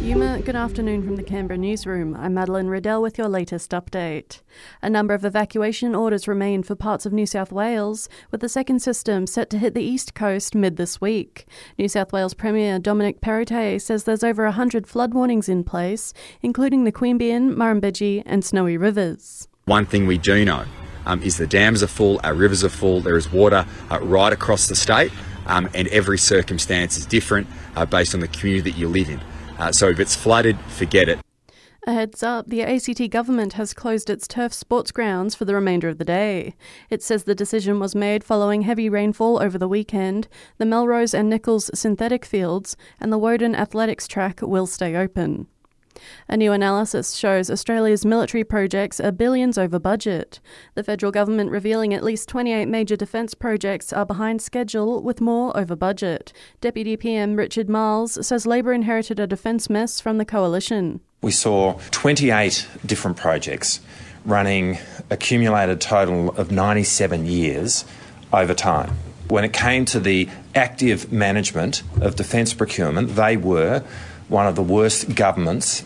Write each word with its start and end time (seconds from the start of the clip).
Yuma, 0.00 0.40
good 0.40 0.54
afternoon 0.54 1.02
from 1.02 1.16
the 1.16 1.22
Canberra 1.22 1.58
newsroom. 1.58 2.14
I'm 2.14 2.34
Madeline 2.34 2.68
Riddell 2.68 3.02
with 3.02 3.18
your 3.18 3.28
latest 3.28 3.72
update. 3.72 4.40
A 4.80 4.88
number 4.88 5.14
of 5.14 5.24
evacuation 5.24 5.94
orders 5.94 6.28
remain 6.28 6.62
for 6.62 6.76
parts 6.76 7.06
of 7.06 7.12
New 7.12 7.26
South 7.26 7.50
Wales, 7.50 8.08
with 8.30 8.40
the 8.40 8.48
second 8.48 8.80
system 8.80 9.26
set 9.26 9.50
to 9.50 9.58
hit 9.58 9.74
the 9.74 9.82
east 9.82 10.14
coast 10.14 10.54
mid 10.54 10.76
this 10.76 11.00
week. 11.00 11.46
New 11.76 11.88
South 11.88 12.12
Wales 12.12 12.34
Premier 12.34 12.78
Dominic 12.78 13.20
Perrottet 13.20 13.80
says 13.80 14.04
there's 14.04 14.22
over 14.22 14.44
100 14.44 14.86
flood 14.86 15.12
warnings 15.12 15.48
in 15.48 15.64
place, 15.64 16.12
including 16.40 16.84
the 16.84 16.92
Queanbeyan, 16.92 17.56
Murrumbidgee, 17.56 18.22
and 18.24 18.44
Snowy 18.44 18.76
Rivers. 18.76 19.48
One 19.64 19.86
thing 19.86 20.06
we 20.06 20.18
do 20.18 20.44
know 20.44 20.64
um, 21.06 21.22
is 21.22 21.36
the 21.36 21.46
dams 21.46 21.82
are 21.82 21.88
full, 21.88 22.20
our 22.22 22.34
rivers 22.34 22.62
are 22.62 22.68
full, 22.68 23.00
there 23.00 23.16
is 23.16 23.32
water 23.32 23.66
uh, 23.90 23.98
right 24.00 24.32
across 24.32 24.68
the 24.68 24.76
state, 24.76 25.10
um, 25.46 25.68
and 25.74 25.88
every 25.88 26.18
circumstance 26.18 26.96
is 26.96 27.06
different 27.06 27.48
uh, 27.74 27.86
based 27.86 28.14
on 28.14 28.20
the 28.20 28.28
community 28.28 28.70
that 28.70 28.78
you 28.78 28.88
live 28.88 29.08
in. 29.08 29.20
Uh, 29.58 29.72
so 29.72 29.88
if 29.88 30.00
it's 30.00 30.14
flooded, 30.14 30.58
forget 30.68 31.08
it. 31.08 31.18
A 31.88 31.92
heads 31.92 32.24
up, 32.24 32.48
the 32.48 32.62
ACT 32.62 33.10
government 33.10 33.52
has 33.52 33.72
closed 33.72 34.10
its 34.10 34.26
turf 34.26 34.52
sports 34.52 34.90
grounds 34.90 35.36
for 35.36 35.44
the 35.44 35.54
remainder 35.54 35.88
of 35.88 35.98
the 35.98 36.04
day. 36.04 36.56
It 36.90 37.00
says 37.00 37.22
the 37.22 37.34
decision 37.34 37.78
was 37.78 37.94
made 37.94 38.24
following 38.24 38.62
heavy 38.62 38.88
rainfall 38.88 39.40
over 39.40 39.56
the 39.56 39.68
weekend. 39.68 40.26
The 40.58 40.66
Melrose 40.66 41.14
and 41.14 41.30
Nicholls 41.30 41.70
synthetic 41.74 42.24
fields 42.24 42.76
and 42.98 43.12
the 43.12 43.18
Woden 43.18 43.54
athletics 43.54 44.08
track 44.08 44.42
will 44.42 44.66
stay 44.66 44.96
open. 44.96 45.46
A 46.28 46.36
new 46.36 46.52
analysis 46.52 47.14
shows 47.14 47.50
Australia's 47.50 48.04
military 48.04 48.44
projects 48.44 49.00
are 49.00 49.12
billions 49.12 49.58
over 49.58 49.78
budget. 49.78 50.40
The 50.74 50.82
federal 50.82 51.12
government 51.12 51.50
revealing 51.50 51.94
at 51.94 52.04
least 52.04 52.28
28 52.28 52.66
major 52.66 52.96
defence 52.96 53.34
projects 53.34 53.92
are 53.92 54.06
behind 54.06 54.42
schedule 54.42 55.02
with 55.02 55.20
more 55.20 55.56
over 55.56 55.76
budget. 55.76 56.32
Deputy 56.60 56.96
PM 56.96 57.36
Richard 57.36 57.68
Marles 57.68 58.26
says 58.26 58.46
Labor 58.46 58.72
inherited 58.72 59.20
a 59.20 59.26
defence 59.26 59.70
mess 59.70 60.00
from 60.00 60.18
the 60.18 60.24
coalition. 60.24 61.00
We 61.22 61.32
saw 61.32 61.78
28 61.90 62.66
different 62.84 63.16
projects 63.16 63.80
running 64.24 64.78
accumulated 65.10 65.80
total 65.80 66.30
of 66.30 66.50
97 66.50 67.26
years 67.26 67.84
over 68.32 68.54
time. 68.54 68.92
When 69.28 69.44
it 69.44 69.52
came 69.52 69.84
to 69.86 70.00
the 70.00 70.28
active 70.54 71.12
management 71.12 71.82
of 72.00 72.16
defence 72.16 72.54
procurement, 72.54 73.16
they 73.16 73.36
were 73.36 73.84
one 74.28 74.46
of 74.46 74.54
the 74.54 74.62
worst 74.62 75.14
governments. 75.14 75.84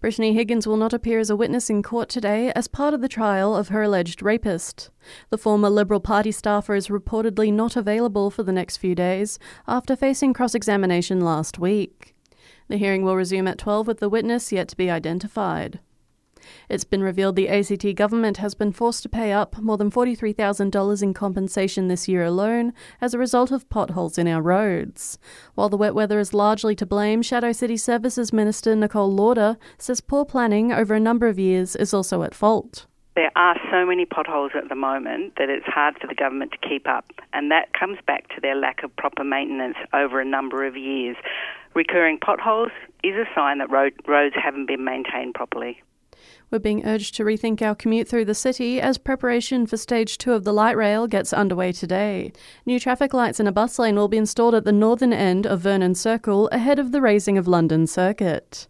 Brittany 0.00 0.34
Higgins 0.34 0.66
will 0.66 0.76
not 0.76 0.92
appear 0.92 1.20
as 1.20 1.30
a 1.30 1.36
witness 1.36 1.70
in 1.70 1.80
court 1.80 2.08
today 2.08 2.50
as 2.56 2.66
part 2.66 2.92
of 2.92 3.00
the 3.00 3.08
trial 3.08 3.54
of 3.54 3.68
her 3.68 3.84
alleged 3.84 4.20
rapist. 4.20 4.90
The 5.30 5.38
former 5.38 5.70
Liberal 5.70 6.00
Party 6.00 6.32
staffer 6.32 6.74
is 6.74 6.88
reportedly 6.88 7.52
not 7.52 7.76
available 7.76 8.28
for 8.28 8.42
the 8.42 8.52
next 8.52 8.78
few 8.78 8.96
days 8.96 9.38
after 9.68 9.94
facing 9.94 10.32
cross 10.32 10.56
examination 10.56 11.20
last 11.20 11.60
week. 11.60 12.16
The 12.66 12.78
hearing 12.78 13.04
will 13.04 13.14
resume 13.14 13.46
at 13.46 13.58
12 13.58 13.86
with 13.86 14.00
the 14.00 14.08
witness 14.08 14.50
yet 14.50 14.66
to 14.68 14.76
be 14.76 14.90
identified. 14.90 15.78
It's 16.68 16.84
been 16.84 17.02
revealed 17.02 17.36
the 17.36 17.48
ACT 17.48 17.94
government 17.94 18.38
has 18.38 18.54
been 18.54 18.72
forced 18.72 19.02
to 19.02 19.08
pay 19.08 19.32
up 19.32 19.58
more 19.58 19.76
than 19.76 19.90
$43,000 19.90 21.02
in 21.02 21.14
compensation 21.14 21.88
this 21.88 22.08
year 22.08 22.24
alone 22.24 22.72
as 23.00 23.14
a 23.14 23.18
result 23.18 23.50
of 23.50 23.68
potholes 23.68 24.18
in 24.18 24.28
our 24.28 24.42
roads. 24.42 25.18
While 25.54 25.68
the 25.68 25.76
wet 25.76 25.94
weather 25.94 26.18
is 26.18 26.34
largely 26.34 26.74
to 26.76 26.86
blame, 26.86 27.22
Shadow 27.22 27.52
City 27.52 27.76
Services 27.76 28.32
Minister 28.32 28.74
Nicole 28.76 29.12
Lawder 29.12 29.56
says 29.78 30.00
poor 30.00 30.24
planning 30.24 30.72
over 30.72 30.94
a 30.94 31.00
number 31.00 31.26
of 31.26 31.38
years 31.38 31.76
is 31.76 31.94
also 31.94 32.22
at 32.22 32.34
fault. 32.34 32.86
There 33.14 33.30
are 33.36 33.56
so 33.70 33.84
many 33.84 34.06
potholes 34.06 34.52
at 34.54 34.70
the 34.70 34.74
moment 34.74 35.34
that 35.36 35.50
it's 35.50 35.66
hard 35.66 35.98
for 36.00 36.06
the 36.06 36.14
government 36.14 36.52
to 36.52 36.68
keep 36.68 36.88
up, 36.88 37.04
and 37.34 37.50
that 37.50 37.74
comes 37.78 37.98
back 38.06 38.28
to 38.28 38.40
their 38.40 38.54
lack 38.54 38.82
of 38.82 38.94
proper 38.96 39.22
maintenance 39.22 39.76
over 39.92 40.18
a 40.18 40.24
number 40.24 40.64
of 40.64 40.78
years. 40.78 41.16
Recurring 41.74 42.18
potholes 42.18 42.72
is 43.04 43.14
a 43.14 43.26
sign 43.34 43.58
that 43.58 43.70
road, 43.70 43.92
roads 44.08 44.34
haven't 44.42 44.66
been 44.66 44.84
maintained 44.84 45.34
properly. 45.34 45.82
We're 46.50 46.58
being 46.58 46.84
urged 46.84 47.14
to 47.16 47.24
rethink 47.24 47.62
our 47.62 47.74
commute 47.74 48.08
through 48.08 48.26
the 48.26 48.34
city 48.34 48.80
as 48.80 48.98
preparation 48.98 49.66
for 49.66 49.76
stage 49.76 50.18
two 50.18 50.32
of 50.32 50.44
the 50.44 50.52
light 50.52 50.76
rail 50.76 51.06
gets 51.06 51.32
underway 51.32 51.72
today. 51.72 52.32
New 52.66 52.78
traffic 52.78 53.14
lights 53.14 53.40
and 53.40 53.48
a 53.48 53.52
bus 53.52 53.78
lane 53.78 53.96
will 53.96 54.08
be 54.08 54.16
installed 54.16 54.54
at 54.54 54.64
the 54.64 54.72
northern 54.72 55.12
end 55.12 55.46
of 55.46 55.60
Vernon 55.60 55.94
Circle 55.94 56.48
ahead 56.52 56.78
of 56.78 56.92
the 56.92 57.00
raising 57.00 57.38
of 57.38 57.48
London 57.48 57.86
Circuit. 57.86 58.68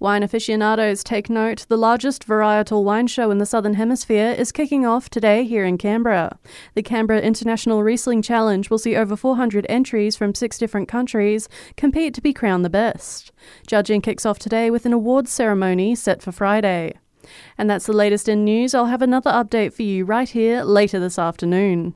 Wine 0.00 0.22
aficionados 0.22 1.02
take 1.02 1.30
note 1.30 1.66
the 1.68 1.76
largest 1.76 2.26
varietal 2.26 2.84
wine 2.84 3.06
show 3.06 3.30
in 3.30 3.38
the 3.38 3.46
Southern 3.46 3.74
Hemisphere 3.74 4.34
is 4.36 4.52
kicking 4.52 4.84
off 4.84 5.08
today 5.08 5.44
here 5.44 5.64
in 5.64 5.78
Canberra. 5.78 6.38
The 6.74 6.82
Canberra 6.82 7.20
International 7.20 7.82
Riesling 7.82 8.22
Challenge 8.22 8.68
will 8.70 8.78
see 8.78 8.96
over 8.96 9.16
400 9.16 9.66
entries 9.68 10.16
from 10.16 10.34
six 10.34 10.58
different 10.58 10.88
countries 10.88 11.48
compete 11.76 12.14
to 12.14 12.20
be 12.20 12.32
crowned 12.32 12.64
the 12.64 12.70
best. 12.70 13.32
Judging 13.66 14.00
kicks 14.00 14.26
off 14.26 14.38
today 14.38 14.70
with 14.70 14.86
an 14.86 14.92
awards 14.92 15.30
ceremony 15.30 15.94
set 15.94 16.22
for 16.22 16.32
Friday. 16.32 16.94
And 17.58 17.68
that's 17.68 17.86
the 17.86 17.92
latest 17.92 18.28
in 18.28 18.44
news. 18.44 18.74
I'll 18.74 18.86
have 18.86 19.02
another 19.02 19.30
update 19.30 19.72
for 19.72 19.82
you 19.82 20.04
right 20.04 20.28
here 20.28 20.62
later 20.62 21.00
this 21.00 21.18
afternoon. 21.18 21.94